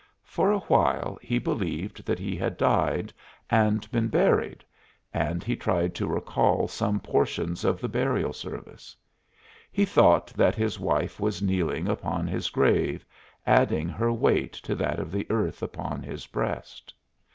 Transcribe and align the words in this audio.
For 0.25 0.49
a 0.51 0.61
while 0.61 1.19
he 1.21 1.37
believed 1.37 2.07
that 2.07 2.17
he 2.17 2.35
had 2.35 2.57
died 2.57 3.13
and 3.51 3.87
been 3.91 4.07
buried, 4.07 4.63
and 5.13 5.43
he 5.43 5.55
tried 5.55 5.93
to 5.93 6.07
recall 6.07 6.67
some 6.67 6.99
portions 6.99 7.63
of 7.63 7.79
the 7.79 7.87
burial 7.87 8.33
service. 8.33 8.95
He 9.71 9.85
thought 9.85 10.33
that 10.35 10.55
his 10.55 10.79
wife 10.79 11.19
was 11.19 11.43
kneeling 11.43 11.87
upon 11.87 12.25
his 12.25 12.49
grave, 12.49 13.05
adding 13.45 13.89
her 13.89 14.11
weight 14.11 14.53
to 14.53 14.73
that 14.73 14.97
of 14.97 15.11
the 15.11 15.27
earth 15.29 15.61
upon 15.61 16.01
his 16.01 16.25
breast. 16.25 16.95